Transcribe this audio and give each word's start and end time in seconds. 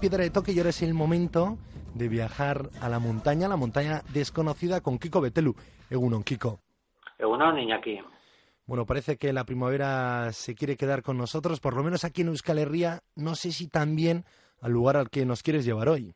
Piedra 0.00 0.22
de 0.22 0.30
Toque 0.30 0.52
y 0.52 0.58
ahora 0.58 0.70
es 0.70 0.82
el 0.82 0.94
momento 0.94 1.58
de 1.94 2.08
viajar 2.08 2.70
a 2.80 2.88
la 2.88 2.98
montaña, 2.98 3.48
la 3.48 3.56
montaña 3.56 4.02
desconocida 4.12 4.80
con 4.80 4.98
Kiko 4.98 5.20
Betelu. 5.20 5.56
Egunon, 5.90 6.22
Kiko. 6.22 6.60
Egunon, 7.18 7.58
Iñaki. 7.58 8.00
Bueno, 8.66 8.84
parece 8.84 9.16
que 9.16 9.32
la 9.32 9.44
primavera 9.44 10.32
se 10.32 10.56
quiere 10.56 10.76
quedar 10.76 11.02
con 11.02 11.16
nosotros, 11.16 11.60
por 11.60 11.76
lo 11.76 11.84
menos 11.84 12.04
aquí 12.04 12.22
en 12.22 12.28
Euskal 12.28 12.58
Herria. 12.58 13.00
No 13.14 13.36
sé 13.36 13.52
si 13.52 13.68
también 13.68 14.24
al 14.60 14.72
lugar 14.72 14.96
al 14.96 15.08
que 15.08 15.24
nos 15.24 15.42
quieres 15.42 15.64
llevar 15.64 15.88
hoy. 15.88 16.14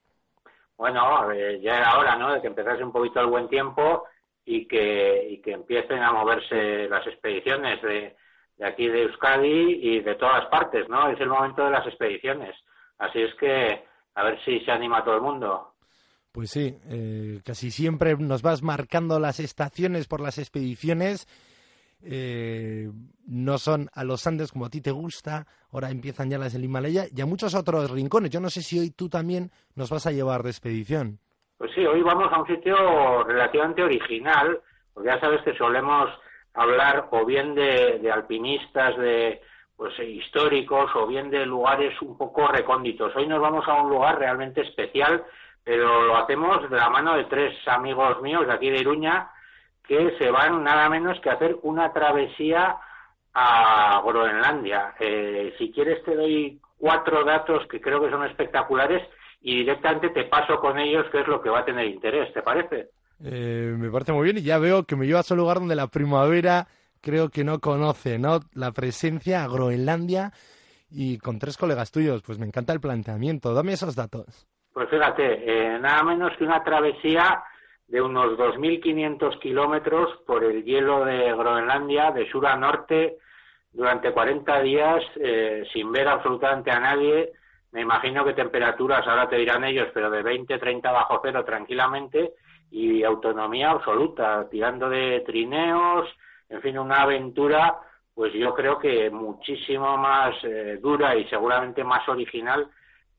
Bueno, 0.77 1.31
eh, 1.31 1.61
ya 1.63 1.77
era 1.77 1.99
hora, 1.99 2.17
¿no?, 2.17 2.33
de 2.35 2.41
que 2.41 2.49
empezase 2.49 2.83
un 2.83 2.91
poquito 2.91 3.21
el 3.21 3.27
buen 3.27 3.49
tiempo 3.49 4.05
y 4.45 4.67
que, 4.67 5.29
y 5.31 5.39
que 5.41 5.53
empiecen 5.53 6.03
a 6.03 6.13
moverse 6.13 6.89
las 6.89 7.07
expediciones 7.07 7.81
de, 7.83 8.17
de 8.57 8.67
aquí 8.67 8.89
de 8.89 9.03
Euskadi 9.03 9.79
y 9.81 10.01
de 10.01 10.15
todas 10.17 10.47
partes, 10.47 10.89
¿no? 10.89 11.09
Es 11.09 11.21
el 11.21 11.29
momento 11.29 11.65
de 11.65 11.71
las 11.71 11.87
expediciones. 11.87 12.57
Así 12.99 13.21
es 13.21 13.35
que 13.37 13.85
a 14.15 14.25
ver 14.25 14.43
si 14.45 14.61
se 14.61 14.73
anima 14.73 15.05
todo 15.05 15.15
el 15.17 15.23
mundo. 15.23 15.75
Pues 16.33 16.51
sí, 16.51 16.77
eh, 16.89 17.41
casi 17.45 17.71
siempre 17.71 18.17
nos 18.17 18.43
vas 18.43 18.63
marcando 18.63 19.19
las 19.19 19.41
estaciones 19.41 20.07
por 20.07 20.21
las 20.21 20.39
expediciones. 20.39 21.27
Eh, 22.03 22.91
no 23.27 23.59
son 23.59 23.89
a 23.95 24.05
los 24.05 24.27
Andes 24.27 24.53
como 24.53 24.67
a 24.67 24.71
ti 24.71 24.81
te 24.81 24.91
gusta, 24.91 25.47
ahora 25.73 25.91
empiezan 25.91 26.31
ya 26.31 26.39
las 26.39 26.53
del 26.53 26.65
Himalaya 26.65 27.05
y 27.15 27.21
a 27.21 27.27
muchos 27.27 27.55
otros 27.55 27.91
rincones. 27.91 28.31
Yo 28.31 28.41
no 28.41 28.51
sé 28.51 28.63
si 28.63 28.79
hoy 28.79 28.91
tú 28.91 29.09
también 29.09 29.51
nos 29.75 29.91
vas 29.91 30.07
a 30.07 30.13
llevar 30.13 30.43
de 30.43 30.51
expedición. 30.51 31.19
Pues 31.59 31.71
sí, 31.75 31.85
hoy 31.85 32.03
vamos 32.03 32.33
a 32.33 32.41
un 32.41 32.47
sitio 32.47 33.23
relativamente 33.25 33.83
original, 33.83 34.61
porque 34.95 35.11
ya 35.11 35.21
sabes 35.21 35.43
que 35.43 35.57
solemos 35.57 36.09
hablar 36.55 37.09
o 37.11 37.25
bien 37.25 37.55
de, 37.55 38.11
alpinistas, 38.11 38.97
de 38.97 39.41
pues 39.77 39.99
históricos 39.99 40.91
o 40.95 41.07
bien 41.07 41.31
de 41.31 41.47
lugares 41.47 42.01
un 42.03 42.17
poco 42.17 42.49
recónditos. 42.49 43.15
Hoy 43.15 43.27
nos 43.27 43.41
vamos 43.41 43.67
a 43.69 43.75
un 43.75 43.91
lugar 43.91 44.19
realmente 44.19 44.63
especial, 44.63 45.25
pero 45.63 46.05
lo 46.05 46.17
hacemos 46.17 46.69
de 46.69 46.77
la 46.77 46.91
mano 46.91 47.17
de 47.17 47.25
tres 47.25 47.57
amigos 47.67 48.21
míos 48.21 48.47
de 48.47 48.53
aquí 48.53 48.71
de 48.71 48.81
Iruña 48.81 49.31
que 49.91 50.17
se 50.19 50.31
van 50.31 50.63
nada 50.63 50.89
menos 50.89 51.19
que 51.19 51.31
a 51.31 51.33
hacer 51.33 51.57
una 51.63 51.93
travesía 51.93 52.77
a 53.35 54.01
Groenlandia. 54.07 54.95
Eh, 55.01 55.53
si 55.59 55.73
quieres 55.73 56.05
te 56.05 56.15
doy 56.15 56.61
cuatro 56.79 57.25
datos 57.25 57.67
que 57.67 57.81
creo 57.81 58.01
que 58.01 58.09
son 58.09 58.25
espectaculares 58.25 59.03
y 59.41 59.57
directamente 59.57 60.11
te 60.11 60.27
paso 60.27 60.61
con 60.61 60.79
ellos 60.79 61.07
qué 61.11 61.23
es 61.23 61.27
lo 61.27 61.43
que 61.43 61.51
va 61.51 61.61
a 61.61 61.65
tener 61.65 61.87
interés, 61.87 62.33
¿te 62.33 62.41
parece? 62.41 62.91
Eh, 63.25 63.75
me 63.77 63.91
parece 63.91 64.13
muy 64.13 64.23
bien 64.23 64.39
y 64.39 64.43
ya 64.43 64.59
veo 64.59 64.85
que 64.85 64.95
me 64.95 65.09
llevas 65.09 65.29
a 65.29 65.35
un 65.35 65.41
lugar 65.41 65.59
donde 65.59 65.75
la 65.75 65.89
primavera 65.89 66.69
creo 67.01 67.29
que 67.31 67.43
no 67.43 67.59
conoce, 67.59 68.21
¿no? 68.21 68.39
La 68.55 68.71
presencia 68.71 69.43
a 69.43 69.49
Groenlandia 69.49 70.31
y 70.89 71.19
con 71.19 71.41
tres 71.41 71.57
colegas 71.57 71.91
tuyos. 71.91 72.23
Pues 72.23 72.39
me 72.39 72.47
encanta 72.47 72.73
el 72.73 72.81
planteamiento. 72.81 73.55
Dame 73.55 73.73
esos 73.73 73.97
datos. 73.97 74.47
Pues 74.73 74.89
fíjate, 74.89 75.43
eh, 75.75 75.81
nada 75.81 76.05
menos 76.05 76.31
que 76.39 76.45
una 76.45 76.63
travesía 76.63 77.43
de 77.91 78.01
unos 78.01 78.39
2.500 78.39 79.41
kilómetros 79.41 80.17
por 80.25 80.45
el 80.45 80.65
hielo 80.65 81.05
de 81.05 81.33
Groenlandia, 81.33 82.13
de 82.13 82.31
sur 82.31 82.47
a 82.47 82.57
norte, 82.57 83.19
durante 83.73 84.13
40 84.13 84.61
días, 84.63 85.03
eh, 85.17 85.65
sin 85.73 85.91
ver 85.91 86.07
absolutamente 86.07 86.71
a 86.71 86.79
nadie. 86.79 87.33
Me 87.73 87.81
imagino 87.81 88.25
que 88.25 88.33
temperaturas, 88.33 89.07
ahora 89.07 89.29
te 89.29 89.37
dirán 89.37 89.65
ellos, 89.65 89.89
pero 89.93 90.09
de 90.09 90.23
20, 90.23 90.59
30 90.59 90.91
bajo 90.91 91.21
cero 91.23 91.45
tranquilamente 91.45 92.35
y 92.71 93.03
autonomía 93.03 93.71
absoluta, 93.71 94.49
tirando 94.49 94.89
de 94.89 95.23
trineos, 95.27 96.09
en 96.49 96.63
fin, 96.63 96.79
una 96.79 97.03
aventura, 97.03 97.77
pues 98.15 98.33
yo 98.33 98.55
creo 98.55 98.79
que 98.79 99.11
muchísimo 99.11 99.97
más 99.97 100.35
eh, 100.45 100.79
dura 100.81 101.17
y 101.17 101.25
seguramente 101.29 101.83
más 101.83 102.09
original 102.09 102.69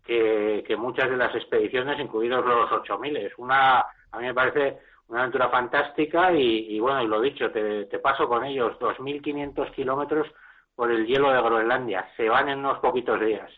que, 0.05 0.63
que, 0.65 0.77
muchas 0.77 1.09
de 1.09 1.17
las 1.17 1.35
expediciones, 1.35 1.99
incluidos 1.99 2.45
los 2.45 2.71
8000. 2.71 3.17
Es 3.17 3.33
una, 3.37 3.85
a 4.11 4.19
mí 4.19 4.25
me 4.25 4.33
parece 4.33 4.79
una 5.07 5.21
aventura 5.21 5.49
fantástica 5.49 6.33
y, 6.33 6.75
y 6.75 6.79
bueno, 6.79 7.03
y 7.03 7.07
lo 7.07 7.21
dicho, 7.21 7.51
te, 7.51 7.85
te 7.85 7.99
paso 7.99 8.27
con 8.27 8.45
ellos, 8.45 8.77
2.500 8.79 9.71
kilómetros 9.71 10.27
por 10.75 10.91
el 10.91 11.05
hielo 11.05 11.31
de 11.31 11.41
Groenlandia. 11.41 12.07
Se 12.15 12.29
van 12.29 12.49
en 12.49 12.59
unos 12.59 12.79
poquitos 12.79 13.19
días. 13.19 13.49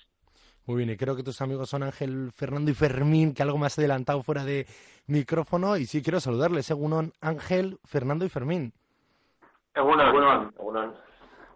Muy 0.65 0.77
bien, 0.77 0.89
y 0.89 0.97
creo 0.97 1.15
que 1.15 1.23
tus 1.23 1.41
amigos 1.41 1.69
son 1.69 1.83
Ángel, 1.83 2.31
Fernando 2.31 2.71
y 2.71 2.73
Fermín, 2.73 3.33
que 3.33 3.43
algo 3.43 3.57
más 3.57 3.77
adelantado 3.77 4.23
fuera 4.23 4.45
de 4.45 4.65
micrófono. 5.07 5.77
Y 5.77 5.85
sí, 5.85 6.01
quiero 6.01 6.19
saludarles, 6.19 6.65
según 6.65 7.11
Ángel, 7.19 7.79
Fernando 7.83 8.25
y 8.25 8.29
Fermín. 8.29 8.73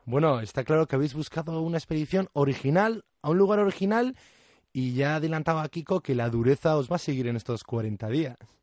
Bueno, 0.05 0.41
está 0.41 0.63
claro 0.63 0.87
que 0.87 0.95
habéis 0.95 1.13
buscado 1.13 1.61
una 1.61 1.77
expedición 1.77 2.27
original, 2.33 3.05
a 3.21 3.29
un 3.29 3.37
lugar 3.37 3.59
original, 3.59 4.15
y 4.73 4.93
ya 4.93 5.15
adelantaba 5.15 5.63
a 5.63 5.69
Kiko 5.69 6.01
que 6.01 6.15
la 6.15 6.29
dureza 6.29 6.77
os 6.77 6.91
va 6.91 6.97
a 6.97 6.99
seguir 6.99 7.27
en 7.27 7.37
estos 7.37 7.63
40 7.63 8.07
días. 8.09 8.56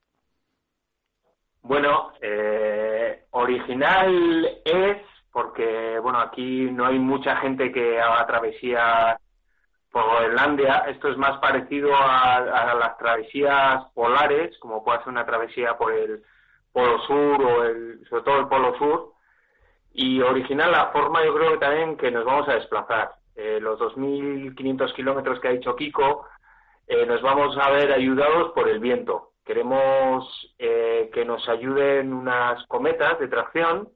Bueno, 1.64 2.12
eh, 2.20 3.24
original 3.30 4.60
es 4.64 4.98
porque, 5.32 5.98
bueno, 5.98 6.20
aquí 6.20 6.70
no 6.70 6.86
hay 6.86 6.98
mucha 6.98 7.36
gente 7.36 7.72
que 7.72 7.98
haga 7.98 8.26
travesía 8.26 9.18
por 9.90 10.04
Groenlandia. 10.04 10.84
Esto 10.88 11.08
es 11.08 11.16
más 11.16 11.38
parecido 11.40 11.94
a, 11.96 12.36
a 12.36 12.74
las 12.74 12.96
travesías 12.98 13.82
polares, 13.94 14.56
como 14.58 14.84
puede 14.84 14.98
ser 14.98 15.08
una 15.08 15.24
travesía 15.24 15.76
por 15.78 15.92
el 15.92 16.22
Polo 16.70 16.98
Sur 17.06 17.42
o 17.42 17.64
el, 17.64 18.06
sobre 18.10 18.22
todo 18.24 18.40
el 18.40 18.48
Polo 18.48 18.78
Sur 18.78 19.14
y 19.94 20.20
original 20.20 20.70
la 20.72 20.88
forma 20.88 21.24
yo 21.24 21.32
creo 21.34 21.52
que 21.52 21.58
también 21.58 21.96
que 21.96 22.10
nos 22.10 22.24
vamos 22.24 22.48
a 22.48 22.54
desplazar. 22.54 23.12
Eh, 23.36 23.58
los 23.60 23.80
2.500 23.80 24.92
kilómetros 24.94 25.40
que 25.40 25.48
ha 25.48 25.52
dicho 25.52 25.74
Kiko, 25.74 26.26
eh, 26.86 27.06
nos 27.06 27.22
vamos 27.22 27.56
a 27.58 27.70
ver 27.70 27.90
ayudados 27.90 28.52
por 28.52 28.68
el 28.68 28.80
viento. 28.80 29.33
Queremos 29.44 30.54
eh, 30.58 31.10
que 31.12 31.24
nos 31.24 31.48
ayuden 31.48 32.12
unas 32.12 32.66
cometas 32.66 33.18
de 33.18 33.28
tracción 33.28 33.88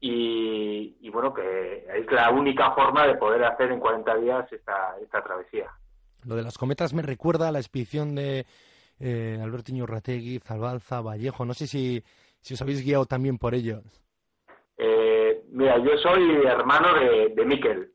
y, 0.00 0.96
y, 1.00 1.08
bueno, 1.10 1.32
que 1.32 1.86
es 1.94 2.10
la 2.10 2.30
única 2.30 2.72
forma 2.72 3.06
de 3.06 3.14
poder 3.14 3.44
hacer 3.44 3.70
en 3.70 3.80
40 3.80 4.16
días 4.16 4.52
esta, 4.52 4.96
esta 5.00 5.22
travesía. 5.22 5.70
Lo 6.24 6.34
de 6.34 6.42
las 6.42 6.58
cometas 6.58 6.92
me 6.92 7.02
recuerda 7.02 7.48
a 7.48 7.52
la 7.52 7.60
expedición 7.60 8.14
de 8.14 8.46
eh, 8.98 9.38
Alberto 9.42 9.72
Iñurrategui, 9.72 10.40
Zalbalza, 10.40 11.00
Vallejo. 11.00 11.44
No 11.44 11.54
sé 11.54 11.66
si, 11.66 12.02
si 12.40 12.54
os 12.54 12.62
habéis 12.62 12.84
guiado 12.84 13.06
también 13.06 13.38
por 13.38 13.54
ellos. 13.54 14.02
Eh, 14.76 15.42
mira, 15.50 15.78
yo 15.78 15.96
soy 15.98 16.44
hermano 16.44 16.94
de, 16.94 17.28
de 17.28 17.44
Miquel. 17.44 17.92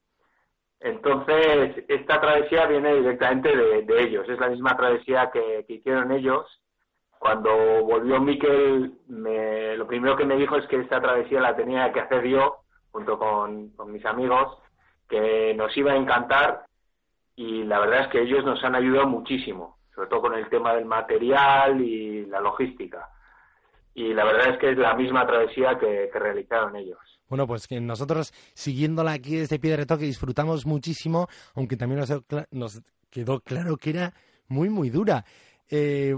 Entonces, 0.82 1.84
esta 1.88 2.20
travesía 2.20 2.66
viene 2.66 2.96
directamente 2.96 3.56
de, 3.56 4.04
ellos. 4.04 4.28
Es 4.28 4.40
la 4.40 4.50
misma 4.50 4.76
travesía 4.76 5.30
que, 5.32 5.64
que, 5.68 5.74
hicieron 5.76 6.12
ellos. 6.12 6.46
Cuando 7.20 7.52
volvió 7.84 8.20
Miquel, 8.20 8.94
me, 9.08 9.78
lo 9.78 9.86
primero 9.86 10.18
que 10.18 10.26
me 10.26 10.38
dijo 10.38 10.58
es 10.58 10.66
que 10.68 10.78
esta 10.78 11.00
travesía 11.00 11.40
la 11.40 11.56
tenía 11.56 11.94
que 11.94 12.00
hacer 12.00 12.26
yo, 12.26 12.64
junto 12.92 13.20
con 13.20 13.72
mis 13.88 14.06
amigos, 14.06 14.58
que 15.08 15.54
nos 15.54 15.76
iba 15.78 15.92
a 15.92 15.98
encantar. 15.98 16.66
Y 17.36 17.64
la 17.64 17.80
verdad 17.80 18.02
es 18.02 18.08
que 18.08 18.22
ellos 18.22 18.44
nos 18.44 18.64
han 18.64 18.74
ayudado 18.74 19.06
muchísimo, 19.06 19.78
sobre 19.94 20.10
todo 20.10 20.22
con 20.22 20.34
el 20.34 20.50
tema 20.50 20.74
del 20.74 20.86
material 20.86 21.80
y 21.80 22.26
la 22.26 22.42
logística 22.42 23.08
y 23.94 24.14
la 24.14 24.24
verdad 24.24 24.54
es 24.54 24.60
que 24.60 24.72
es 24.72 24.78
la 24.78 24.96
misma 24.96 25.26
travesía 25.26 25.78
que, 25.80 26.10
realizaron 26.14 26.76
ellos. 26.76 27.00
Bueno, 27.28 27.48
pues 27.48 27.68
que 27.68 27.80
nosotros, 27.80 28.34
siguiéndola 28.54 29.14
aquí 29.14 29.36
desde 29.36 29.60
Piedra 29.60 29.86
Toque, 29.86 30.06
disfrutamos 30.06 30.66
muchísimo, 30.66 31.28
aunque 31.56 31.78
también 31.78 32.00
nos, 32.00 32.12
nos, 32.52 32.82
quedó 33.10 33.42
claro 33.42 33.78
que 33.78 33.90
era 33.92 34.14
muy, 34.48 34.70
muy 34.70 34.90
dura. 34.90 35.26
Eh, 35.70 36.18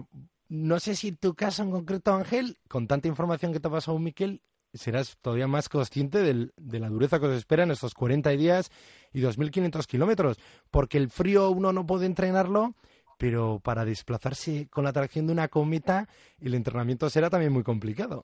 no 0.49 0.79
sé 0.79 0.95
si 0.95 1.09
en 1.09 1.17
tu 1.17 1.33
caso 1.33 1.63
en 1.63 1.71
concreto, 1.71 2.13
Ángel, 2.13 2.57
con 2.67 2.87
tanta 2.87 3.07
información 3.07 3.53
que 3.53 3.59
te 3.59 3.67
ha 3.67 3.71
pasado, 3.71 3.97
Miquel, 3.99 4.41
serás 4.73 5.17
todavía 5.21 5.47
más 5.47 5.69
consciente 5.69 6.19
del, 6.19 6.53
de 6.57 6.79
la 6.79 6.89
dureza 6.89 7.19
que 7.19 7.27
os 7.27 7.35
espera 7.35 7.63
en 7.63 7.71
estos 7.71 7.93
40 7.93 8.29
días 8.31 8.71
y 9.13 9.21
2.500 9.21 9.85
kilómetros, 9.85 10.37
porque 10.71 10.97
el 10.97 11.09
frío 11.09 11.49
uno 11.49 11.73
no 11.73 11.85
puede 11.85 12.05
entrenarlo 12.05 12.75
pero 13.17 13.59
para 13.63 13.85
desplazarse 13.85 14.67
con 14.69 14.83
la 14.83 14.91
atracción 14.91 15.27
de 15.27 15.33
una 15.33 15.47
cometa, 15.47 16.07
el 16.41 16.53
entrenamiento 16.53 17.09
será 17.09 17.29
también 17.29 17.53
muy 17.53 17.63
complicado. 17.63 18.23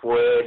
Pues 0.00 0.46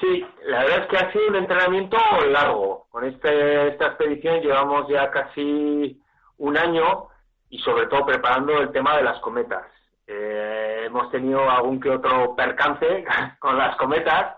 sí, 0.00 0.24
la 0.46 0.64
verdad 0.64 0.82
es 0.82 0.86
que 0.88 0.96
ha 0.96 1.12
sido 1.12 1.28
un 1.28 1.36
entrenamiento 1.36 1.96
largo. 2.30 2.86
Con 2.90 3.04
este, 3.04 3.68
esta 3.68 3.86
expedición 3.88 4.40
llevamos 4.40 4.88
ya 4.88 5.10
casi 5.10 6.00
un 6.38 6.56
año 6.56 7.08
y 7.50 7.58
sobre 7.58 7.86
todo 7.86 8.06
preparando 8.06 8.58
el 8.60 8.72
tema 8.72 8.96
de 8.96 9.04
las 9.04 9.20
cometas. 9.20 9.66
Eh, 10.06 10.82
hemos 10.86 11.10
tenido 11.10 11.48
algún 11.48 11.80
que 11.80 11.90
otro 11.90 12.34
percance 12.36 13.04
con 13.38 13.56
las 13.56 13.76
cometas, 13.76 14.36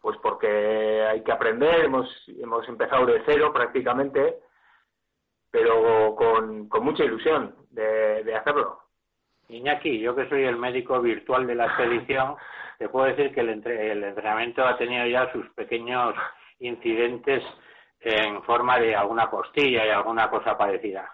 pues 0.00 0.16
porque 0.22 1.06
hay 1.10 1.22
que 1.22 1.32
aprender, 1.32 1.84
hemos, 1.84 2.08
hemos 2.28 2.68
empezado 2.68 3.06
de 3.06 3.22
cero 3.26 3.52
prácticamente 3.52 4.38
con, 6.16 6.68
mucha 6.82 7.04
ilusión 7.04 7.54
de, 7.78 8.34
hacerlo. 8.34 8.80
Iñaki, 9.48 10.00
yo 10.00 10.14
que 10.14 10.28
soy 10.28 10.44
el 10.44 10.56
médico 10.56 11.00
virtual 11.00 11.46
de 11.46 11.54
la 11.54 11.66
expedición, 11.66 12.36
te 12.78 12.88
puedo 12.88 13.06
decir 13.06 13.32
que 13.32 13.40
el, 13.40 13.48
el 13.48 14.04
entrenamiento 14.04 14.66
ha 14.66 14.76
tenido 14.76 15.06
ya 15.06 15.30
sus 15.32 15.48
pequeños 15.50 16.14
incidentes 16.60 17.42
en 18.00 18.42
forma 18.42 18.78
de 18.78 18.94
alguna 18.94 19.28
costilla 19.28 19.86
y 19.86 19.90
alguna 19.90 20.28
cosa 20.30 20.56
parecida. 20.56 21.10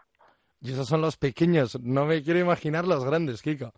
Y 0.61 0.73
esos 0.73 0.89
son 0.89 1.03
los 1.03 1.17
pequeños, 1.17 1.79
no 1.81 2.07
me 2.07 2.23
quiero 2.23 2.41
imaginar 2.41 2.87
los 2.87 3.05
grandes, 3.05 3.43
Kiko. 3.43 3.73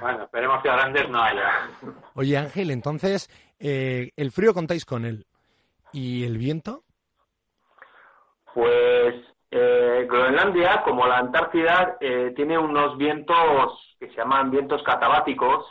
Bueno, 0.00 0.24
esperemos 0.24 0.62
que 0.62 0.68
grandes 0.70 1.08
no 1.10 1.22
haya. 1.22 1.68
Oye, 2.14 2.38
Ángel, 2.38 2.70
entonces, 2.70 3.28
eh, 3.58 4.10
¿el 4.16 4.30
frío 4.30 4.54
contáis 4.54 4.84
con 4.84 5.04
él? 5.04 5.26
¿Y 5.92 6.24
el 6.24 6.38
viento? 6.38 6.82
Pues 8.54 9.14
Groenlandia, 10.24 10.82
como 10.84 11.06
la 11.06 11.18
Antártida, 11.18 11.98
eh, 12.00 12.32
tiene 12.34 12.58
unos 12.58 12.96
vientos 12.96 13.96
que 13.98 14.08
se 14.08 14.16
llaman 14.16 14.50
vientos 14.50 14.82
catabáticos, 14.82 15.66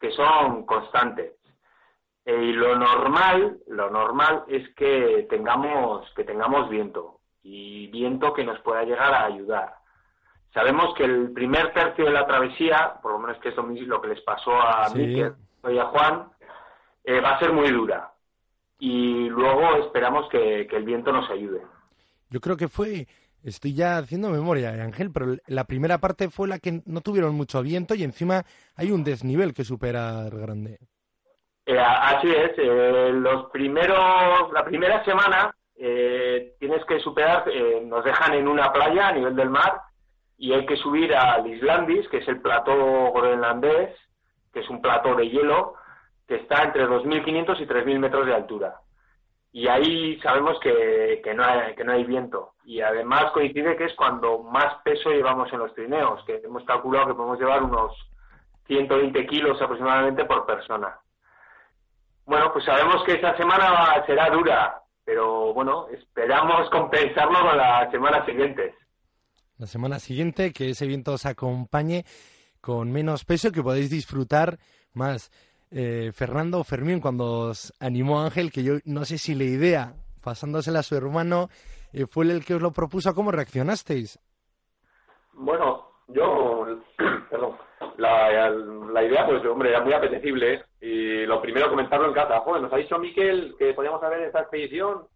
que 0.00 0.10
son 0.12 0.64
constantes. 0.64 1.32
y 2.24 2.52
lo 2.52 2.74
normal, 2.74 3.58
lo 3.68 3.88
normal 3.88 4.44
es 4.48 4.68
que 4.74 5.28
tengamos, 5.30 6.12
que 6.16 6.24
tengamos 6.24 6.68
viento 6.68 7.20
y 7.44 7.86
viento 7.86 8.32
que 8.32 8.42
nos 8.42 8.58
pueda 8.60 8.82
llegar 8.82 9.14
a 9.14 9.26
ayudar. 9.26 9.76
Sabemos 10.52 10.92
que 10.94 11.04
el 11.04 11.32
primer 11.32 11.72
tercio 11.72 12.06
de 12.06 12.10
la 12.10 12.26
travesía, 12.26 12.94
por 13.00 13.12
lo 13.12 13.18
menos 13.20 13.38
que 13.38 13.50
es 13.50 13.56
lo 13.56 14.00
que 14.00 14.08
les 14.08 14.20
pasó 14.22 14.60
a 14.60 14.88
sí. 14.88 15.22
y 15.68 15.78
a 15.78 15.84
Juan, 15.84 16.30
eh, 17.04 17.20
va 17.20 17.36
a 17.36 17.38
ser 17.38 17.52
muy 17.52 17.70
dura. 17.70 18.12
Y 18.78 19.28
luego 19.28 19.76
esperamos 19.84 20.28
que, 20.28 20.62
el 20.62 20.84
viento 20.84 21.12
nos 21.12 21.30
ayude. 21.30 21.62
Yo 22.30 22.40
creo 22.40 22.56
que 22.56 22.68
fue, 22.68 23.06
estoy 23.48 23.74
ya 23.74 23.98
haciendo 23.98 24.28
memoria, 24.30 24.70
Ángel, 24.70 25.10
pero 25.12 25.36
la 25.46 25.64
primera 25.64 25.98
parte 25.98 26.30
fue 26.30 26.48
la 26.48 26.58
que 26.58 26.82
no 26.84 27.00
tuvieron 27.00 27.34
mucho 27.34 27.62
viento 27.62 27.94
y 27.94 28.02
encima 28.02 28.44
hay 28.76 28.90
un 28.90 29.04
desnivel 29.04 29.54
que 29.54 29.64
superar 29.64 30.30
grande. 30.30 30.78
Eh, 31.64 31.78
así 31.78 32.28
es, 32.28 32.52
eh, 32.58 33.10
los 33.12 33.50
primeros, 33.50 34.52
la 34.52 34.64
primera 34.64 35.04
semana 35.04 35.54
tienes 36.58 36.82
que 36.86 36.98
superar, 37.00 37.44
nos 37.84 38.02
dejan 38.02 38.32
en 38.32 38.48
una 38.48 38.72
playa 38.72 39.08
a 39.08 39.12
nivel 39.12 39.36
del 39.36 39.50
mar 39.50 39.82
y 40.38 40.52
hay 40.52 40.66
que 40.66 40.76
subir 40.76 41.14
al 41.14 41.46
Islandis, 41.46 42.08
que 42.08 42.18
es 42.18 42.28
el 42.28 42.40
plató 42.40 43.12
groenlandés, 43.12 43.94
que 44.52 44.60
es 44.60 44.70
un 44.70 44.80
plató 44.80 45.14
de 45.14 45.28
hielo, 45.28 45.74
que 46.26 46.36
está 46.36 46.64
entre 46.64 46.86
2.500 46.86 47.60
y 47.60 47.66
3.000 47.66 47.98
metros 47.98 48.26
de 48.26 48.34
altura. 48.34 48.80
Y 49.56 49.68
ahí 49.68 50.20
sabemos 50.20 50.60
que, 50.60 51.22
que, 51.24 51.32
no 51.32 51.42
hay, 51.42 51.74
que 51.74 51.82
no 51.82 51.92
hay 51.92 52.04
viento. 52.04 52.52
Y 52.66 52.82
además 52.82 53.32
coincide 53.32 53.74
que 53.74 53.86
es 53.86 53.94
cuando 53.94 54.42
más 54.42 54.82
peso 54.84 55.08
llevamos 55.08 55.50
en 55.50 55.60
los 55.60 55.74
trineos, 55.74 56.22
que 56.26 56.42
hemos 56.44 56.62
calculado 56.64 57.06
que 57.06 57.14
podemos 57.14 57.38
llevar 57.38 57.62
unos 57.62 57.96
120 58.66 59.26
kilos 59.26 59.62
aproximadamente 59.62 60.26
por 60.26 60.44
persona. 60.44 61.00
Bueno, 62.26 62.52
pues 62.52 62.66
sabemos 62.66 63.02
que 63.04 63.14
esa 63.14 63.34
semana 63.38 64.04
será 64.04 64.28
dura, 64.28 64.82
pero 65.06 65.54
bueno, 65.54 65.86
esperamos 65.88 66.68
compensarlo 66.68 67.40
con 67.40 67.56
las 67.56 67.90
semanas 67.90 68.26
siguientes 68.26 68.74
la 69.56 69.66
semana 69.66 69.98
siguiente, 70.00 70.52
que 70.52 70.68
ese 70.68 70.86
viento 70.86 71.14
os 71.14 71.24
acompañe 71.24 72.04
con 72.60 72.92
menos 72.92 73.24
peso, 73.24 73.52
que 73.52 73.62
podéis 73.62 73.88
disfrutar 73.88 74.58
más. 74.92 75.30
Eh, 75.70 76.12
Fernando 76.12 76.62
Fermín, 76.64 77.00
cuando 77.00 77.50
os 77.50 77.72
animó 77.80 78.20
Ángel, 78.20 78.52
que 78.52 78.62
yo 78.62 78.74
no 78.84 79.04
sé 79.04 79.18
si 79.18 79.34
la 79.34 79.44
idea, 79.44 79.94
pasándosela 80.22 80.80
a 80.80 80.84
su 80.84 80.96
hermano, 80.96 81.48
eh, 81.92 82.06
fue 82.06 82.24
el 82.26 82.44
que 82.44 82.54
os 82.54 82.62
lo 82.62 82.72
propuso, 82.72 83.14
¿cómo 83.14 83.32
reaccionasteis? 83.32 84.18
Bueno, 85.32 85.90
yo, 86.08 86.66
perdón, 87.30 87.56
la, 87.98 88.50
la, 88.50 89.04
idea, 89.04 89.26
pues, 89.26 89.44
hombre, 89.44 89.70
era 89.70 89.82
muy 89.82 89.92
apetecible 89.92 90.64
y 90.80 91.26
lo 91.26 91.42
primero 91.42 91.68
comentarlo 91.68 92.08
en 92.08 92.14
casa. 92.14 92.40
Joder, 92.40 92.62
nos 92.62 92.72
ha 92.72 92.76
dicho 92.76 92.98
Miquel 92.98 93.54
que 93.58 93.74
podíamos 93.74 94.02
haber 94.02 94.22
esta 94.22 94.42
expedición 94.42 95.06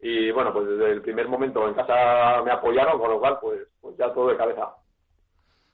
y 0.00 0.30
bueno, 0.30 0.52
pues 0.52 0.66
desde 0.66 0.92
el 0.92 1.02
primer 1.02 1.28
momento 1.28 1.68
en 1.68 1.74
casa 1.74 2.42
me 2.42 2.50
apoyaron, 2.50 2.98
con 2.98 3.10
lo 3.10 3.20
cual 3.20 3.38
pues, 3.40 3.60
pues 3.80 3.96
ya 3.98 4.12
todo 4.12 4.28
de 4.28 4.36
cabeza. 4.36 4.74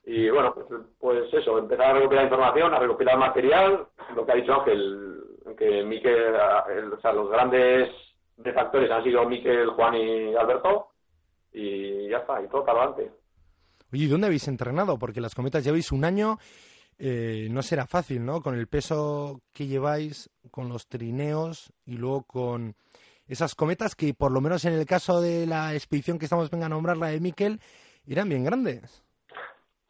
Y 0.08 0.30
bueno, 0.30 0.54
pues, 0.54 0.66
pues 1.00 1.34
eso, 1.34 1.58
empezar 1.58 1.86
a 1.86 1.94
recopilar 1.94 2.24
información, 2.24 2.72
a 2.72 2.78
recopilar 2.78 3.18
material, 3.18 3.88
lo 4.14 4.24
que 4.24 4.32
ha 4.32 4.36
dicho 4.36 4.54
Ángel, 4.54 5.20
que 5.58 5.82
Miquel, 5.82 6.32
o 6.92 7.00
sea, 7.00 7.12
los 7.12 7.28
grandes 7.28 7.90
defactores 8.36 8.88
han 8.88 9.02
sido 9.02 9.28
Miquel, 9.28 9.70
Juan 9.70 9.96
y 9.96 10.34
Alberto, 10.36 10.90
y 11.52 12.08
ya 12.08 12.18
está, 12.18 12.40
y 12.40 12.46
todo 12.46 12.64
para 12.64 12.84
adelante. 12.84 13.10
Oye, 13.92 14.04
¿y 14.04 14.06
dónde 14.06 14.28
habéis 14.28 14.46
entrenado? 14.46 14.96
Porque 14.96 15.20
las 15.20 15.34
cometas 15.34 15.64
lleváis 15.64 15.90
un 15.90 16.04
año, 16.04 16.38
eh, 16.98 17.48
no 17.50 17.62
será 17.62 17.86
fácil, 17.86 18.24
¿no? 18.24 18.40
Con 18.42 18.54
el 18.54 18.68
peso 18.68 19.40
que 19.52 19.66
lleváis, 19.66 20.30
con 20.52 20.68
los 20.68 20.86
trineos 20.86 21.72
y 21.84 21.96
luego 21.96 22.22
con 22.22 22.76
esas 23.26 23.56
cometas 23.56 23.96
que, 23.96 24.14
por 24.14 24.30
lo 24.30 24.40
menos 24.40 24.64
en 24.66 24.74
el 24.74 24.86
caso 24.86 25.20
de 25.20 25.46
la 25.46 25.74
expedición 25.74 26.16
que 26.16 26.26
estamos 26.26 26.48
venga 26.48 26.66
a 26.66 26.68
nombrar, 26.68 26.96
la 26.96 27.08
de 27.08 27.18
Miquel, 27.18 27.60
eran 28.06 28.28
bien 28.28 28.44
grandes. 28.44 29.05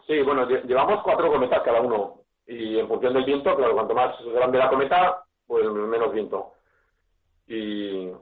Sí, 0.06 0.22
bueno, 0.22 0.46
llevamos 0.48 1.02
cuatro 1.02 1.30
cometas 1.30 1.62
cada 1.62 1.80
uno. 1.80 2.20
Y 2.46 2.78
en 2.78 2.86
función 2.86 3.14
del 3.14 3.24
viento, 3.24 3.56
claro, 3.56 3.74
cuanto 3.74 3.94
más 3.94 4.16
grande 4.24 4.58
la 4.58 4.68
cometa, 4.68 5.24
pues 5.46 5.68
menos 5.70 6.12
viento. 6.12 6.52
Y, 7.48 8.12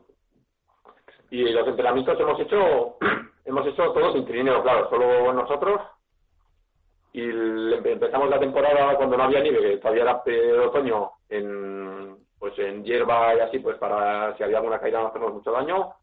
y 1.30 1.42
los 1.52 1.68
entrenamientos 1.68 2.18
hemos 2.18 2.40
hecho 2.40 2.96
hemos 3.44 3.66
hecho 3.66 3.92
todos 3.92 4.14
sin 4.14 4.24
trineo, 4.24 4.62
claro, 4.62 4.88
solo 4.88 5.32
nosotros. 5.32 5.80
Y 7.12 7.22
empezamos 7.22 8.28
la 8.28 8.40
temporada 8.40 8.96
cuando 8.96 9.16
no 9.16 9.24
había 9.24 9.40
nieve, 9.40 9.76
todavía 9.76 10.02
era 10.02 10.66
otoño, 10.66 11.12
en, 11.28 12.16
pues 12.38 12.58
en 12.58 12.82
hierba 12.82 13.36
y 13.36 13.40
así, 13.40 13.58
pues 13.60 13.76
para 13.78 14.36
si 14.36 14.42
había 14.42 14.56
alguna 14.58 14.80
caída 14.80 15.00
no 15.00 15.08
hacernos 15.08 15.34
mucho 15.34 15.52
daño. 15.52 15.94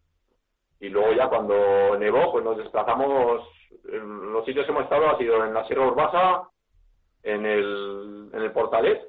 Y 0.80 0.90
luego 0.90 1.12
ya 1.14 1.28
cuando 1.28 1.98
nevó, 2.00 2.32
pues 2.32 2.46
nos 2.46 2.58
desplazamos, 2.58 3.42
los 3.92 4.46
sitios 4.46 4.66
que 4.66 4.72
hemos 4.72 4.84
estado 4.84 5.10
ha 5.10 5.18
sido 5.18 5.46
en 5.46 5.54
la 5.54 5.66
Sierra 5.68 5.88
Urbasa, 5.88 6.50
en 7.24 7.46
el, 7.46 8.30
en 8.34 8.42
el 8.42 8.52
Portalet, 8.52 9.02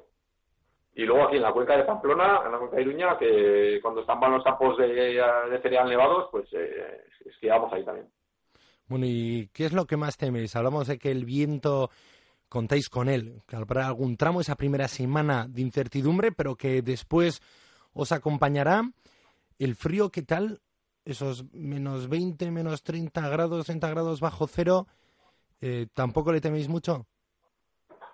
y 0.95 1.03
luego 1.03 1.27
aquí 1.27 1.37
en 1.37 1.41
la 1.41 1.51
cuenca 1.51 1.75
de 1.75 1.85
Pamplona, 1.85 2.41
en 2.45 2.51
la 2.51 2.59
cuenca 2.59 2.75
de 2.75 2.83
Iruña, 2.83 3.17
que 3.17 3.79
cuando 3.81 4.01
están 4.01 4.19
los 4.31 4.43
campos 4.43 4.77
de, 4.77 4.87
de 4.87 5.61
cereal 5.61 5.89
nevados, 5.89 6.29
pues 6.31 6.45
eh, 6.53 7.05
esquiamos 7.25 7.73
ahí 7.73 7.83
también. 7.83 8.07
Bueno, 8.87 9.05
¿y 9.07 9.49
qué 9.53 9.65
es 9.65 9.73
lo 9.73 9.85
que 9.85 9.97
más 9.97 10.17
teméis? 10.17 10.55
Hablamos 10.55 10.87
de 10.87 10.99
que 10.99 11.09
el 11.09 11.25
viento 11.25 11.89
contáis 12.47 12.89
con 12.89 13.09
él, 13.09 13.41
que 13.47 13.55
habrá 13.55 13.87
algún 13.87 14.17
tramo 14.17 14.41
esa 14.41 14.55
primera 14.55 14.87
semana 14.87 15.47
de 15.49 15.61
incertidumbre, 15.61 16.31
pero 16.31 16.55
que 16.55 16.83
después 16.83 17.41
os 17.93 18.11
acompañará. 18.11 18.83
El 19.57 19.75
frío, 19.75 20.09
¿qué 20.11 20.21
tal? 20.21 20.61
Esos 21.05 21.43
menos 21.53 22.07
20, 22.07 22.49
menos 22.51 22.83
30 22.83 23.27
grados, 23.29 23.65
30 23.65 23.89
grados 23.89 24.19
bajo 24.21 24.47
cero, 24.47 24.87
eh, 25.61 25.87
¿tampoco 25.93 26.31
le 26.31 26.41
teméis 26.41 26.69
mucho? 26.69 27.05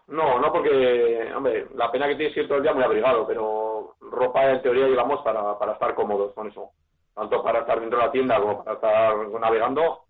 No, 0.08 0.39
no 0.39 0.51
porque, 0.51 1.31
hombre, 1.36 1.67
la 1.75 1.91
pena 1.91 2.08
que 2.08 2.15
tienes 2.15 2.34
que 2.34 2.41
ir 2.41 2.48
todo 2.48 2.58
el 2.58 2.63
día 2.63 2.74
muy 2.74 2.84
abrigado, 2.84 3.27
pero 3.27 3.96
ropa 4.01 4.51
en 4.51 4.62
teoría 4.62 4.88
llevamos 4.88 5.22
para, 5.22 5.58
para 5.60 5.74
estar 5.74 5.93
cómodos 5.93 6.34
con 6.34 6.48
eso. 6.48 6.72
Tanto 7.13 7.43
para 7.43 7.60
estar 7.60 7.79
dentro 7.79 8.00
de 8.00 8.05
la 8.05 8.12
tienda 8.12 8.39
como 8.39 8.63
para 8.63 8.75
estar 8.75 9.29
navegando, 9.39 10.05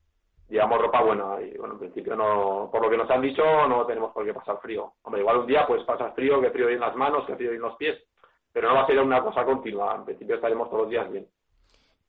llevamos 0.47 0.81
ropa 0.81 1.01
buena 1.01 1.41
y 1.41 1.57
bueno, 1.57 1.73
en 1.73 1.79
principio 1.79 2.15
no, 2.15 2.69
por 2.71 2.81
lo 2.81 2.89
que 2.89 2.97
nos 2.97 3.09
han 3.09 3.21
dicho, 3.21 3.43
no 3.67 3.85
tenemos 3.85 4.11
por 4.11 4.25
qué 4.25 4.33
pasar 4.33 4.59
frío. 4.61 4.93
Hombre, 5.03 5.21
igual 5.21 5.37
un 5.37 5.47
día 5.47 5.65
pues 5.67 5.83
pasas 5.83 6.13
frío, 6.15 6.41
que 6.41 6.51
frío 6.51 6.69
en 6.69 6.79
las 6.79 6.95
manos, 6.95 7.25
que 7.25 7.35
frío 7.35 7.51
en 7.51 7.61
los 7.61 7.75
pies, 7.75 7.97
pero 8.51 8.69
no 8.69 8.75
va 8.75 8.81
a 8.81 8.87
ser 8.87 8.99
una 8.99 9.21
cosa 9.21 9.43
continua, 9.45 9.95
en 9.95 10.05
principio 10.05 10.35
estaremos 10.35 10.69
todos 10.69 10.83
los 10.83 10.91
días 10.91 11.11
bien. 11.11 11.27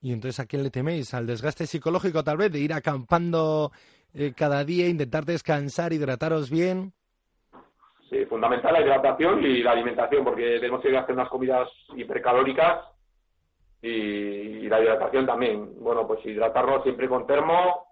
¿Y 0.02 0.12
entonces 0.12 0.40
a 0.40 0.46
quién 0.46 0.62
le 0.62 0.70
teméis? 0.70 1.12
¿Al 1.12 1.26
desgaste 1.26 1.66
psicológico 1.66 2.24
tal 2.24 2.38
vez 2.38 2.50
de 2.50 2.58
ir 2.58 2.72
acampando 2.72 3.70
eh, 4.14 4.32
cada 4.34 4.64
día, 4.64 4.88
intentar 4.88 5.24
descansar, 5.24 5.92
hidrataros 5.92 6.50
bien? 6.50 6.92
Sí, 8.08 8.24
fundamental 8.24 8.72
la 8.72 8.80
hidratación 8.80 9.44
y 9.44 9.62
la 9.62 9.72
alimentación, 9.72 10.24
porque 10.24 10.58
tenemos 10.58 10.80
que 10.80 10.96
hacer 10.96 11.14
unas 11.14 11.28
comidas 11.28 11.68
hipercalóricas 11.94 12.84
y, 13.82 14.68
la 14.68 14.80
hidratación 14.80 15.26
también. 15.26 15.74
Bueno, 15.80 16.06
pues 16.06 16.24
hidratarnos 16.24 16.82
siempre 16.82 17.08
con 17.08 17.26
termo, 17.26 17.86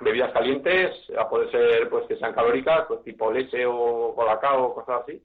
bebidas 0.00 0.32
calientes, 0.32 0.90
a 1.16 1.28
poder 1.28 1.50
ser 1.50 1.88
pues 1.88 2.06
que 2.06 2.16
sean 2.16 2.32
calóricas, 2.32 2.86
pues 2.88 3.02
tipo 3.04 3.30
leche 3.30 3.64
o 3.66 4.14
colacao 4.14 4.64
o 4.64 4.74
cosas 4.74 5.02
así. 5.02 5.22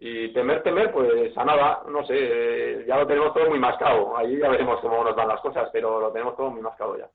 Y 0.00 0.32
temer, 0.32 0.62
temer, 0.62 0.92
pues 0.92 1.36
a 1.36 1.44
nada, 1.44 1.82
no 1.90 2.06
sé, 2.06 2.84
ya 2.86 2.96
lo 2.96 3.06
tenemos 3.06 3.34
todo 3.34 3.48
muy 3.48 3.58
mascado. 3.58 4.16
Ahí 4.16 4.38
ya 4.38 4.48
veremos 4.48 4.80
cómo 4.80 5.02
nos 5.02 5.16
van 5.16 5.28
las 5.28 5.40
cosas, 5.40 5.68
pero 5.72 6.00
lo 6.00 6.12
tenemos 6.12 6.36
todo 6.36 6.50
muy 6.50 6.60
mascado 6.60 6.96
ya. 6.96 7.08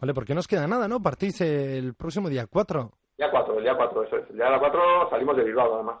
Vale, 0.00 0.14
porque 0.14 0.34
no 0.34 0.40
os 0.40 0.46
queda 0.46 0.66
nada, 0.66 0.86
¿no? 0.86 1.00
Partís 1.00 1.40
el 1.40 1.94
próximo 1.94 2.28
día 2.28 2.46
4. 2.46 2.90
Día 3.16 3.30
4, 3.30 3.58
el 3.58 3.64
día 3.64 3.76
4, 3.76 4.04
eso 4.04 4.16
es. 4.18 4.30
El 4.30 4.36
día 4.36 4.58
4 4.58 5.10
salimos 5.10 5.36
de 5.36 5.44
Bilbao, 5.44 5.74
además. 5.74 6.00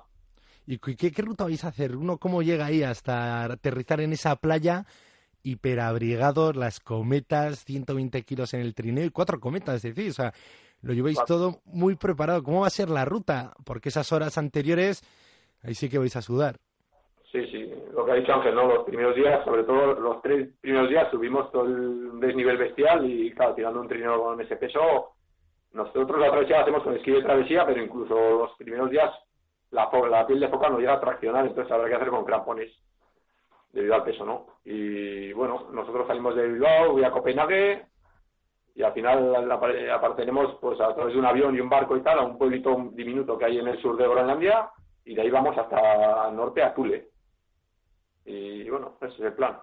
¿Y 0.66 0.78
qué, 0.78 1.10
qué 1.10 1.22
ruta 1.22 1.44
vais 1.44 1.64
a 1.64 1.68
hacer? 1.68 1.96
¿Uno 1.96 2.18
cómo 2.18 2.42
llega 2.42 2.66
ahí 2.66 2.82
hasta 2.82 3.44
aterrizar 3.44 4.00
en 4.02 4.12
esa 4.12 4.36
playa 4.36 4.84
hiperabrigados, 5.42 6.56
las 6.56 6.80
cometas, 6.80 7.64
120 7.64 8.22
kilos 8.22 8.54
en 8.54 8.60
el 8.60 8.74
trineo 8.74 9.04
y 9.04 9.10
cuatro 9.10 9.40
cometas, 9.40 9.76
es 9.76 9.94
decir, 9.94 10.10
o 10.10 10.14
sea, 10.14 10.34
lo 10.82 10.92
lleváis 10.92 11.18
todo 11.26 11.60
muy 11.64 11.96
preparado. 11.96 12.42
¿Cómo 12.42 12.60
va 12.60 12.66
a 12.66 12.70
ser 12.70 12.90
la 12.90 13.04
ruta? 13.04 13.54
Porque 13.64 13.88
esas 13.88 14.12
horas 14.12 14.38
anteriores, 14.38 15.02
ahí 15.62 15.74
sí 15.74 15.88
que 15.88 15.98
vais 15.98 16.16
a 16.16 16.22
sudar. 16.22 16.56
Sí, 17.30 17.46
sí, 17.50 17.70
lo 17.92 18.06
que 18.06 18.12
ha 18.12 18.14
dicho 18.14 18.32
Ángel, 18.32 18.54
¿no? 18.54 18.66
Los 18.66 18.84
primeros 18.84 19.14
días, 19.14 19.44
sobre 19.44 19.64
todo 19.64 19.94
los 19.94 20.22
tres 20.22 20.48
primeros 20.62 20.88
días, 20.88 21.10
subimos 21.10 21.52
todo 21.52 21.66
el 21.66 22.18
desnivel 22.20 22.56
bestial 22.56 23.04
y, 23.04 23.30
claro, 23.32 23.54
tirando 23.54 23.80
un 23.80 23.88
trineo 23.88 24.22
con 24.22 24.40
ese 24.40 24.56
peso, 24.56 25.12
nosotros 25.72 26.18
la 26.18 26.30
travesía 26.30 26.56
la 26.56 26.62
hacemos 26.62 26.82
con 26.82 26.96
esquí 26.96 27.10
de 27.10 27.22
travesía, 27.22 27.66
pero 27.66 27.82
incluso 27.82 28.14
los 28.14 28.56
primeros 28.56 28.90
días 28.90 29.12
la, 29.70 29.90
la 30.10 30.26
piel 30.26 30.40
de 30.40 30.48
foca 30.48 30.70
no 30.70 30.78
llega 30.78 30.94
a 30.94 31.00
traccionar, 31.00 31.46
entonces 31.46 31.70
habrá 31.70 31.88
que 31.88 31.96
hacer 31.96 32.08
con 32.08 32.24
crampones 32.24 32.72
debido 33.72 33.94
al 33.94 34.04
peso, 34.04 34.24
¿no? 34.24 34.46
Y 34.64 35.32
bueno, 35.34 35.68
nosotros 35.70 36.06
salimos 36.06 36.34
de 36.34 36.48
Bilbao, 36.48 36.92
voy 36.92 37.04
a 37.04 37.10
Copenhague 37.10 37.84
y 38.74 38.82
al 38.82 38.94
final 38.94 39.50
apartenemos 39.90 40.56
pues 40.60 40.80
a 40.80 40.94
través 40.94 41.12
de 41.12 41.18
un 41.18 41.26
avión 41.26 41.54
y 41.54 41.60
un 41.60 41.68
barco 41.68 41.96
y 41.96 42.00
tal 42.00 42.18
a 42.20 42.22
un 42.22 42.38
pueblito 42.38 42.90
diminuto 42.92 43.36
que 43.36 43.44
hay 43.44 43.58
en 43.58 43.68
el 43.68 43.80
sur 43.82 43.98
de 43.98 44.08
Groenlandia 44.08 44.70
y 45.08 45.14
de 45.14 45.22
ahí 45.22 45.30
vamos 45.30 45.56
hasta 45.56 46.28
el 46.28 46.36
norte 46.36 46.62
a 46.62 46.74
Thule. 46.74 47.08
Y 48.26 48.68
bueno, 48.68 48.98
ese 49.00 49.14
es 49.14 49.20
el 49.20 49.32
plan. 49.32 49.58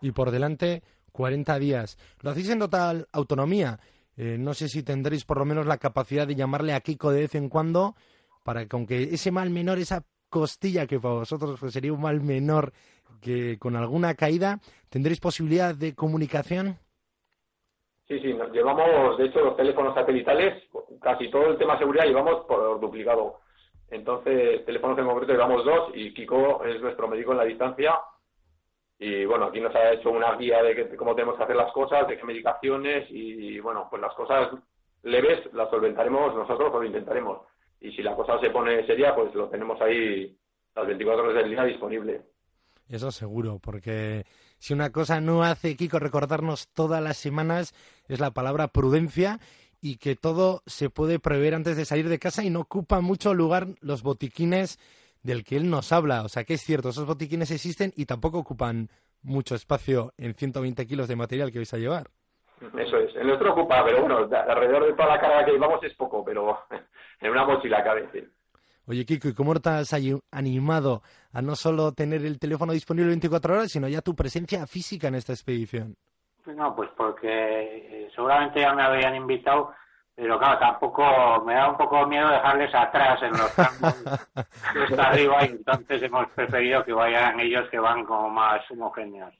Y 0.00 0.10
por 0.10 0.32
delante 0.32 0.82
40 1.12 1.56
días. 1.60 1.96
Lo 2.20 2.30
hacéis 2.30 2.50
en 2.50 2.58
total 2.58 3.06
autonomía. 3.12 3.78
Eh, 4.16 4.36
no 4.36 4.52
sé 4.52 4.68
si 4.68 4.82
tendréis 4.82 5.24
por 5.24 5.38
lo 5.38 5.44
menos 5.44 5.66
la 5.66 5.78
capacidad 5.78 6.26
de 6.26 6.34
llamarle 6.34 6.72
a 6.72 6.80
Kiko 6.80 7.12
de 7.12 7.20
vez 7.20 7.36
en 7.36 7.48
cuando 7.48 7.94
para 8.42 8.66
que 8.66 8.74
aunque 8.74 9.04
ese 9.04 9.30
mal 9.30 9.50
menor, 9.50 9.78
esa 9.78 10.02
costilla 10.28 10.88
que 10.88 10.98
para 10.98 11.14
vosotros 11.14 11.58
pues, 11.60 11.72
sería 11.72 11.92
un 11.92 12.00
mal 12.00 12.20
menor 12.20 12.72
que 13.20 13.56
con 13.60 13.76
alguna 13.76 14.14
caída, 14.14 14.58
¿tendréis 14.90 15.20
posibilidad 15.20 15.76
de 15.76 15.94
comunicación? 15.94 16.76
Sí, 18.08 18.18
sí, 18.18 18.36
llevamos, 18.52 19.16
de 19.16 19.26
hecho, 19.26 19.40
los 19.40 19.56
teléfonos 19.56 19.94
satelitales, 19.94 20.64
casi 21.00 21.30
todo 21.30 21.52
el 21.52 21.56
tema 21.56 21.74
de 21.74 21.78
seguridad 21.78 22.04
llevamos 22.04 22.44
por 22.46 22.80
duplicado. 22.80 23.43
Entonces, 23.90 24.64
teléfonos 24.64 24.98
en 24.98 25.06
concreto 25.06 25.32
llevamos 25.32 25.64
dos 25.64 25.90
y 25.94 26.12
Kiko 26.14 26.64
es 26.64 26.80
nuestro 26.80 27.08
médico 27.08 27.32
en 27.32 27.38
la 27.38 27.44
distancia. 27.44 27.94
Y 28.98 29.24
bueno, 29.24 29.46
aquí 29.46 29.60
nos 29.60 29.74
ha 29.74 29.92
hecho 29.92 30.10
una 30.10 30.36
guía 30.36 30.62
de, 30.62 30.96
cómo 30.96 31.14
tenemos 31.14 31.36
que 31.36 31.44
hacer 31.44 31.56
las 31.56 31.72
cosas, 31.72 32.06
de 32.08 32.16
qué 32.16 32.24
medicaciones 32.24 33.06
y 33.10 33.60
bueno, 33.60 33.86
pues 33.90 34.00
las 34.00 34.14
cosas 34.14 34.50
leves 35.02 35.52
las 35.52 35.68
solventaremos 35.70 36.34
nosotros 36.34 36.72
o 36.72 36.78
lo 36.78 36.86
intentaremos 36.86 37.40
y 37.84 37.92
si 37.92 38.02
la 38.02 38.16
cosa 38.16 38.40
se 38.40 38.48
pone 38.48 38.86
seria, 38.86 39.14
pues 39.14 39.34
lo 39.34 39.48
tenemos 39.48 39.78
ahí 39.82 40.34
las 40.74 40.86
24 40.86 41.22
horas 41.22 41.36
del 41.36 41.50
día 41.50 41.64
disponible. 41.64 42.22
Eso 42.88 43.10
seguro, 43.10 43.58
porque 43.62 44.24
si 44.58 44.72
una 44.72 44.90
cosa 44.90 45.20
no 45.20 45.42
hace 45.42 45.76
Kiko 45.76 45.98
recordarnos 45.98 46.68
todas 46.68 47.02
las 47.02 47.18
semanas 47.18 47.74
es 48.08 48.20
la 48.20 48.30
palabra 48.30 48.68
prudencia 48.68 49.38
y 49.84 49.98
que 49.98 50.16
todo 50.16 50.62
se 50.64 50.88
puede 50.88 51.18
prever 51.18 51.54
antes 51.54 51.76
de 51.76 51.84
salir 51.84 52.08
de 52.08 52.18
casa 52.18 52.42
y 52.42 52.48
no 52.48 52.60
ocupa 52.60 53.02
mucho 53.02 53.34
lugar 53.34 53.66
los 53.82 54.02
botiquines 54.02 54.78
del 55.22 55.44
que 55.44 55.58
él 55.58 55.68
nos 55.68 55.92
habla. 55.92 56.22
O 56.22 56.28
sea 56.30 56.44
que 56.44 56.54
es 56.54 56.62
cierto, 56.62 56.88
esos 56.88 57.04
botiquines 57.04 57.50
existen 57.50 57.92
y 57.94 58.06
tampoco 58.06 58.38
ocupan 58.38 58.88
mucho 59.20 59.54
espacio 59.54 60.14
en 60.16 60.34
120 60.34 60.86
kilos 60.86 61.06
de 61.06 61.16
material 61.16 61.52
que 61.52 61.58
vais 61.58 61.74
a 61.74 61.76
llevar. 61.76 62.08
Eso 62.62 62.96
es. 62.96 63.14
El 63.14 63.26
nuestro 63.26 63.52
ocupa, 63.52 63.84
pero 63.84 64.00
bueno, 64.00 64.16
alrededor 64.20 64.86
de 64.86 64.94
toda 64.94 65.16
la 65.16 65.20
carga 65.20 65.44
que 65.44 65.52
llevamos 65.52 65.84
es 65.84 65.92
poco, 65.92 66.24
pero 66.24 66.60
en 67.20 67.30
una 67.30 67.44
mochila 67.44 67.84
cabe, 67.84 68.08
Oye, 68.86 69.04
Kiko, 69.04 69.28
¿y 69.28 69.34
cómo 69.34 69.52
has 69.52 69.94
animado 70.30 71.02
a 71.30 71.42
no 71.42 71.56
solo 71.56 71.92
tener 71.92 72.24
el 72.24 72.38
teléfono 72.38 72.72
disponible 72.72 73.08
24 73.08 73.52
horas, 73.52 73.70
sino 73.70 73.86
ya 73.86 74.00
tu 74.00 74.14
presencia 74.14 74.66
física 74.66 75.08
en 75.08 75.16
esta 75.16 75.34
expedición? 75.34 75.98
No, 76.46 76.76
pues 76.76 76.90
porque 76.96 77.28
eh, 77.28 78.10
seguramente 78.14 78.60
ya 78.60 78.74
me 78.74 78.82
habían 78.82 79.16
invitado, 79.16 79.72
pero 80.14 80.38
claro, 80.38 80.58
tampoco 80.58 81.42
me 81.44 81.54
da 81.54 81.70
un 81.70 81.76
poco 81.76 82.06
miedo 82.06 82.28
dejarles 82.28 82.74
atrás 82.74 83.22
en 83.22 83.30
los 83.30 83.50
campos 83.54 84.28
arriba 84.98 85.44
y 85.44 85.52
entonces 85.52 86.02
hemos 86.02 86.28
preferido 86.30 86.84
que 86.84 86.92
vayan 86.92 87.40
ellos 87.40 87.68
que 87.70 87.78
van 87.78 88.04
como 88.04 88.28
más 88.28 88.70
homogéneos. 88.70 89.34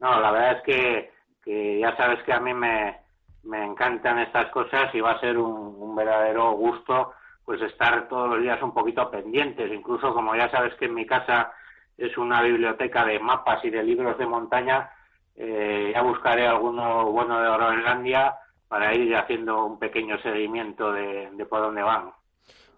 No, 0.00 0.20
la 0.20 0.30
verdad 0.32 0.52
es 0.58 0.62
que 0.62 1.16
que 1.46 1.78
ya 1.78 1.96
sabes 1.96 2.20
que 2.24 2.32
a 2.32 2.40
mí 2.40 2.52
me, 2.52 2.98
me 3.44 3.64
encantan 3.64 4.18
estas 4.18 4.50
cosas 4.50 4.92
y 4.92 5.00
va 5.00 5.12
a 5.12 5.20
ser 5.20 5.38
un, 5.38 5.94
verdadero 5.94 6.50
gusto 6.52 7.12
pues 7.44 7.62
estar 7.62 8.08
todos 8.08 8.28
los 8.28 8.42
días 8.42 8.60
un 8.60 8.74
poquito 8.74 9.08
pendientes, 9.08 9.72
incluso 9.72 10.12
como 10.12 10.34
ya 10.34 10.50
sabes 10.50 10.74
que 10.74 10.86
en 10.86 10.94
mi 10.94 11.06
casa 11.06 11.52
es 11.96 12.18
una 12.18 12.42
biblioteca 12.42 13.04
de 13.04 13.20
mapas 13.20 13.64
y 13.64 13.70
de 13.70 13.84
libros 13.84 14.18
de 14.18 14.26
montaña, 14.26 14.90
eh, 15.36 15.92
ya 15.94 16.02
buscaré 16.02 16.46
alguno 16.46 17.10
bueno 17.12 17.40
de 17.40 17.50
Groenlandia 17.50 18.34
para 18.68 18.94
ir 18.94 19.14
haciendo 19.14 19.64
un 19.64 19.78
pequeño 19.78 20.18
seguimiento 20.22 20.92
de, 20.92 21.30
por 21.48 21.60
dónde 21.60 21.82
van. 21.82 22.10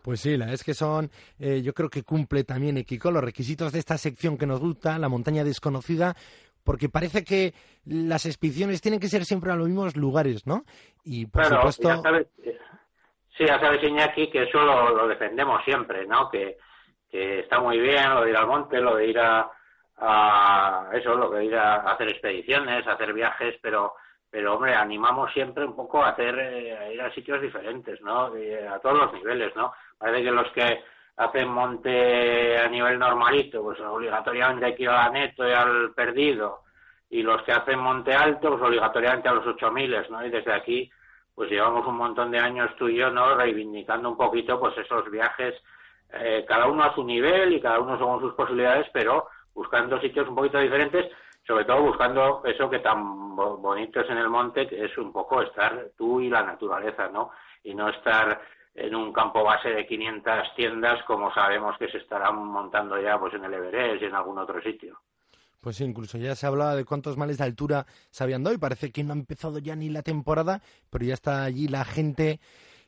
Pues 0.02 0.20
sí, 0.20 0.36
la 0.36 0.52
es 0.52 0.64
que 0.64 0.74
son, 0.74 1.10
eh, 1.38 1.60
yo 1.62 1.72
creo 1.72 1.88
que 1.88 2.02
cumple 2.02 2.44
también 2.44 2.78
Equico 2.78 3.10
los 3.10 3.22
requisitos 3.22 3.72
de 3.72 3.78
esta 3.78 3.98
sección 3.98 4.38
que 4.38 4.46
nos 4.46 4.60
gusta, 4.60 4.98
la 4.98 5.08
montaña 5.08 5.44
desconocida, 5.44 6.14
porque 6.64 6.88
parece 6.88 7.24
que 7.24 7.54
las 7.84 8.26
expediciones 8.26 8.80
tienen 8.80 9.00
que 9.00 9.08
ser 9.08 9.24
siempre 9.24 9.50
a 9.50 9.56
los 9.56 9.68
mismos 9.68 9.96
lugares, 9.96 10.46
¿no? 10.46 10.64
Y 11.04 11.26
por 11.26 11.44
supuesto... 11.44 11.88
Ya 11.88 12.02
sabes, 12.02 12.26
sí, 13.36 13.44
ya 13.46 13.58
sabes, 13.60 13.82
Iñaki, 13.82 14.30
que 14.30 14.42
eso 14.42 14.60
lo, 14.62 15.08
defendemos 15.08 15.62
siempre, 15.64 16.06
¿no? 16.06 16.28
Que, 16.30 16.58
está 17.10 17.58
muy 17.60 17.78
bien 17.78 18.10
lo 18.14 18.22
de 18.22 18.30
ir 18.30 18.36
al 18.36 18.46
monte, 18.46 18.80
lo 18.80 18.96
de 18.96 19.06
ir 19.06 19.18
a, 19.18 19.50
eso, 20.92 21.14
lo 21.14 21.30
de 21.30 21.44
ir 21.44 21.56
a 21.56 21.76
hacer 21.92 22.08
expediciones, 22.08 22.86
hacer 22.86 23.12
viajes, 23.12 23.56
pero 23.60 23.94
pero 24.30 24.54
hombre, 24.54 24.74
animamos 24.74 25.32
siempre 25.32 25.64
un 25.64 25.74
poco 25.74 26.02
a 26.02 26.10
hacer 26.10 26.38
eh, 26.38 26.92
ir 26.92 27.00
a 27.00 27.10
sitios 27.14 27.40
diferentes, 27.40 27.98
¿no? 28.02 28.26
a 28.26 28.78
todos 28.78 28.98
los 28.98 29.12
niveles, 29.14 29.56
¿no? 29.56 29.72
Parece 29.96 30.24
que 30.24 30.30
los 30.30 30.52
que 30.52 30.84
hacen 31.16 31.48
monte 31.48 32.58
a 32.58 32.68
nivel 32.68 32.98
normalito, 32.98 33.62
pues 33.62 33.80
obligatoriamente 33.80 34.66
hay 34.66 34.74
que 34.74 34.82
ir 34.82 34.90
al 34.90 35.12
neto 35.12 35.48
y 35.48 35.52
al 35.52 35.92
perdido, 35.94 36.60
y 37.10 37.22
los 37.22 37.42
que 37.42 37.52
hacen 37.52 37.78
monte 37.78 38.14
alto, 38.14 38.50
pues 38.50 38.62
obligatoriamente 38.62 39.28
a 39.28 39.32
los 39.32 39.46
8000, 39.46 40.06
¿no? 40.10 40.26
Y 40.26 40.30
desde 40.30 40.52
aquí, 40.52 40.90
pues 41.34 41.50
llevamos 41.50 41.86
un 41.86 41.96
montón 41.96 42.30
de 42.30 42.38
años 42.38 42.70
tú 42.76 42.88
y 42.88 42.96
yo, 42.96 43.10
¿no? 43.10 43.34
Reivindicando 43.34 44.10
un 44.10 44.16
poquito, 44.16 44.60
pues 44.60 44.76
esos 44.76 45.10
viajes, 45.10 45.54
eh, 46.12 46.44
cada 46.46 46.66
uno 46.66 46.84
a 46.84 46.94
su 46.94 47.02
nivel 47.02 47.52
y 47.52 47.60
cada 47.60 47.80
uno 47.80 47.96
según 47.96 48.20
sus 48.20 48.34
posibilidades, 48.34 48.88
pero 48.92 49.28
buscando 49.58 50.00
sitios 50.00 50.28
un 50.28 50.36
poquito 50.36 50.60
diferentes, 50.60 51.10
sobre 51.44 51.64
todo 51.64 51.82
buscando 51.82 52.42
eso 52.44 52.70
que 52.70 52.78
tan 52.78 53.34
bonito 53.34 54.00
es 54.00 54.08
en 54.08 54.18
el 54.18 54.28
monte, 54.28 54.68
que 54.68 54.84
es 54.84 54.96
un 54.96 55.12
poco 55.12 55.42
estar 55.42 55.90
tú 55.96 56.20
y 56.20 56.28
la 56.28 56.44
naturaleza, 56.44 57.08
¿no? 57.08 57.32
Y 57.64 57.74
no 57.74 57.88
estar 57.88 58.40
en 58.72 58.94
un 58.94 59.12
campo 59.12 59.42
base 59.42 59.70
de 59.70 59.84
500 59.84 60.54
tiendas 60.54 61.02
como 61.08 61.34
sabemos 61.34 61.76
que 61.76 61.88
se 61.88 61.98
estarán 61.98 62.36
montando 62.36 63.02
ya 63.02 63.18
pues 63.18 63.34
en 63.34 63.46
el 63.46 63.54
Everest 63.54 64.00
y 64.00 64.04
en 64.04 64.14
algún 64.14 64.38
otro 64.38 64.62
sitio. 64.62 65.00
Pues 65.60 65.80
incluso 65.80 66.18
ya 66.18 66.36
se 66.36 66.46
hablaba 66.46 66.76
de 66.76 66.84
cuántos 66.84 67.16
males 67.16 67.38
de 67.38 67.44
altura 67.44 67.84
se 68.10 68.22
habían 68.22 68.44
dado 68.44 68.54
y 68.54 68.60
parece 68.60 68.92
que 68.92 69.02
no 69.02 69.12
ha 69.12 69.16
empezado 69.16 69.58
ya 69.58 69.74
ni 69.74 69.88
la 69.88 70.02
temporada, 70.02 70.62
pero 70.88 71.04
ya 71.04 71.14
está 71.14 71.42
allí 71.42 71.66
la 71.66 71.84
gente 71.84 72.38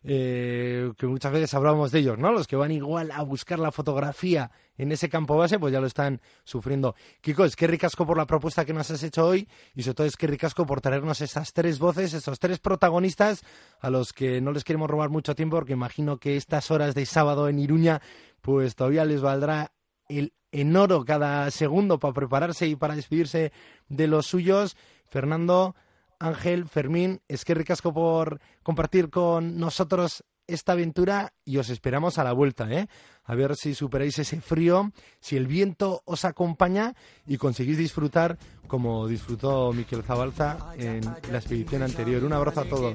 eh, 0.02 0.92
que 0.96 1.06
muchas 1.06 1.32
veces 1.32 1.52
hablábamos 1.52 1.92
de 1.92 1.98
ellos, 1.98 2.18
¿no? 2.18 2.32
Los 2.32 2.46
que 2.46 2.56
van 2.56 2.72
igual 2.72 3.10
a 3.10 3.22
buscar 3.22 3.58
la 3.58 3.70
fotografía 3.70 4.50
en 4.78 4.92
ese 4.92 5.08
campo 5.08 5.36
base, 5.36 5.58
pues 5.58 5.72
ya 5.72 5.80
lo 5.80 5.86
están 5.86 6.20
sufriendo. 6.44 6.94
Kiko, 7.20 7.44
es 7.44 7.54
que 7.54 7.66
ricasco 7.66 8.06
por 8.06 8.16
la 8.16 8.26
propuesta 8.26 8.64
que 8.64 8.72
nos 8.72 8.90
has 8.90 9.02
hecho 9.02 9.26
hoy 9.26 9.46
y 9.74 9.82
sobre 9.82 9.94
todo 9.94 10.06
es 10.06 10.16
que 10.16 10.26
ricasco 10.26 10.64
por 10.64 10.80
traernos 10.80 11.20
esas 11.20 11.52
tres 11.52 11.78
voces, 11.78 12.14
esos 12.14 12.38
tres 12.38 12.58
protagonistas 12.58 13.42
a 13.80 13.90
los 13.90 14.12
que 14.12 14.40
no 14.40 14.52
les 14.52 14.64
queremos 14.64 14.88
robar 14.88 15.10
mucho 15.10 15.34
tiempo 15.34 15.56
porque 15.56 15.74
imagino 15.74 16.16
que 16.18 16.36
estas 16.36 16.70
horas 16.70 16.94
de 16.94 17.04
sábado 17.04 17.48
en 17.48 17.58
Iruña 17.58 18.00
pues 18.40 18.74
todavía 18.74 19.04
les 19.04 19.20
valdrá 19.20 19.72
el 20.08 20.32
en 20.52 20.74
oro 20.76 21.04
cada 21.04 21.50
segundo 21.50 21.98
para 21.98 22.14
prepararse 22.14 22.66
y 22.66 22.76
para 22.76 22.96
despedirse 22.96 23.52
de 23.88 24.06
los 24.06 24.26
suyos. 24.26 24.76
Fernando, 25.04 25.74
Ángel, 26.20 26.68
Fermín, 26.68 27.20
es 27.26 27.44
que 27.44 27.54
ricasco 27.54 27.92
por 27.92 28.40
compartir 28.62 29.10
con 29.10 29.58
nosotros 29.58 30.22
esta 30.46 30.72
aventura 30.72 31.32
y 31.44 31.58
os 31.58 31.70
esperamos 31.70 32.18
a 32.18 32.24
la 32.24 32.32
vuelta, 32.32 32.70
¿eh? 32.70 32.88
A 33.24 33.34
ver 33.34 33.56
si 33.56 33.74
superáis 33.74 34.18
ese 34.18 34.40
frío, 34.40 34.92
si 35.20 35.36
el 35.36 35.46
viento 35.46 36.02
os 36.04 36.24
acompaña 36.24 36.94
y 37.26 37.36
conseguís 37.36 37.78
disfrutar 37.78 38.36
como 38.66 39.06
disfrutó 39.06 39.72
Miquel 39.72 40.02
Zabalza 40.02 40.74
en 40.76 41.04
la 41.04 41.38
expedición 41.38 41.82
anterior. 41.82 42.24
Un 42.24 42.32
abrazo 42.32 42.60
a 42.60 42.64
todos. 42.64 42.94